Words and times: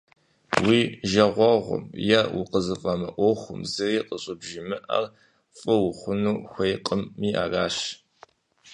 Уи 0.65 0.81
жагъуэгъум, 1.09 1.83
е 2.19 2.21
укъызыфӀэмыӀуэхум 2.39 3.61
зыри 3.73 3.99
къыщӀыбжимыӀэр, 4.07 5.05
фӀы 5.57 5.75
ухъуну 5.87 6.37
хуейкъыми 6.51 7.29
аращ. 7.43 7.77